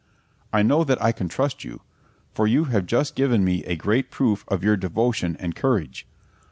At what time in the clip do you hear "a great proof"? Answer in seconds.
3.65-4.43